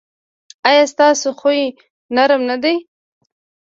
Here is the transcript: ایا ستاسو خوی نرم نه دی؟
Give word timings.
ایا 0.67 0.83
ستاسو 0.93 1.29
خوی 1.39 1.61
نرم 2.15 2.41
نه 2.49 2.55
دی؟ 2.63 2.75